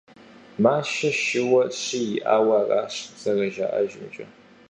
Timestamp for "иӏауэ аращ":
2.17-2.93